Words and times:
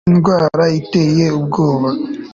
mfite 0.03 0.11
indwara 0.13 0.63
iteye 0.79 1.25
ubwoba 1.39 1.89